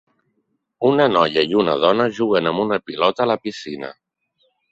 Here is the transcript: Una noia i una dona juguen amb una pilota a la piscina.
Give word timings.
Una 0.91 1.05
noia 1.11 1.43
i 1.51 1.59
una 1.63 1.75
dona 1.83 2.07
juguen 2.19 2.51
amb 2.53 2.63
una 2.65 2.79
pilota 2.89 3.27
a 3.27 3.31
la 3.35 3.39
piscina. 3.47 3.93